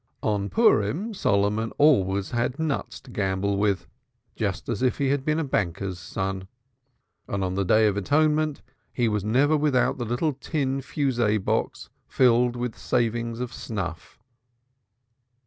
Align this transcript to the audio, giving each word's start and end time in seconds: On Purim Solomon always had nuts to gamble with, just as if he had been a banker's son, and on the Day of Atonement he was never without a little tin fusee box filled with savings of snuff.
On 0.23 0.49
Purim 0.49 1.13
Solomon 1.13 1.69
always 1.77 2.31
had 2.31 2.57
nuts 2.57 2.99
to 3.01 3.11
gamble 3.11 3.57
with, 3.57 3.85
just 4.35 4.67
as 4.67 4.81
if 4.81 4.97
he 4.97 5.09
had 5.09 5.23
been 5.23 5.37
a 5.37 5.43
banker's 5.43 5.99
son, 5.99 6.47
and 7.27 7.43
on 7.43 7.53
the 7.53 7.63
Day 7.63 7.85
of 7.85 7.95
Atonement 7.95 8.63
he 8.91 9.07
was 9.07 9.23
never 9.23 9.55
without 9.55 10.01
a 10.01 10.03
little 10.03 10.33
tin 10.33 10.81
fusee 10.81 11.37
box 11.37 11.91
filled 12.07 12.55
with 12.55 12.75
savings 12.75 13.39
of 13.39 13.53
snuff. 13.53 14.17